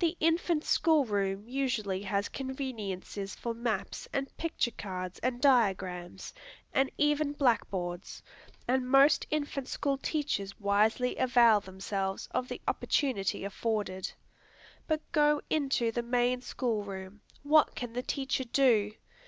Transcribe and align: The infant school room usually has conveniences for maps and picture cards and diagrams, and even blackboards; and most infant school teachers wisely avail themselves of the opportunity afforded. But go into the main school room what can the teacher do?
The 0.00 0.16
infant 0.18 0.64
school 0.64 1.04
room 1.04 1.48
usually 1.48 2.02
has 2.02 2.28
conveniences 2.28 3.36
for 3.36 3.54
maps 3.54 4.08
and 4.12 4.36
picture 4.36 4.72
cards 4.72 5.20
and 5.20 5.40
diagrams, 5.40 6.34
and 6.74 6.90
even 6.98 7.32
blackboards; 7.32 8.24
and 8.66 8.90
most 8.90 9.24
infant 9.30 9.68
school 9.68 9.98
teachers 9.98 10.58
wisely 10.58 11.16
avail 11.16 11.60
themselves 11.60 12.26
of 12.32 12.48
the 12.48 12.60
opportunity 12.66 13.44
afforded. 13.44 14.12
But 14.88 15.00
go 15.12 15.40
into 15.48 15.92
the 15.92 16.02
main 16.02 16.40
school 16.40 16.82
room 16.82 17.20
what 17.44 17.76
can 17.76 17.92
the 17.92 18.02
teacher 18.02 18.42
do? 18.42 18.90